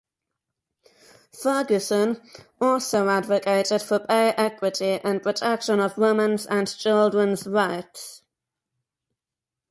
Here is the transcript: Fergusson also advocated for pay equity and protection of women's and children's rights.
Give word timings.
Fergusson 1.31 2.19
also 2.59 3.07
advocated 3.07 3.83
for 3.83 3.99
pay 3.99 4.29
equity 4.35 4.99
and 5.03 5.21
protection 5.21 5.79
of 5.79 5.95
women's 5.99 6.47
and 6.47 6.75
children's 6.75 7.45
rights. 7.45 8.23